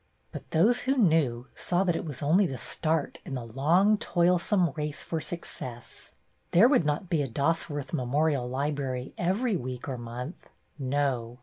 But 0.31 0.49
those 0.49 0.79
who 0.79 0.97
knew 0.97 1.45
saw 1.53 1.83
that 1.83 1.95
it 1.95 2.05
was 2.07 2.23
only 2.23 2.47
the 2.47 2.57
start 2.57 3.19
in 3.23 3.35
the 3.35 3.45
long 3.45 3.99
toilsome 3.99 4.71
race 4.71 5.03
for 5.03 5.21
success. 5.21 6.13
There 6.53 6.67
would 6.67 6.85
not 6.85 7.07
be 7.07 7.21
a 7.21 7.27
Dosworth 7.27 7.93
Memorial 7.93 8.49
Library 8.49 9.13
every 9.15 9.55
week 9.55 9.87
or 9.87 9.99
month. 9.99 10.49
No. 10.79 11.37